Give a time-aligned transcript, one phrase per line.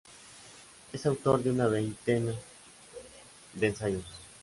[0.93, 2.33] Es autor de una veintena
[3.53, 4.05] de ensayos.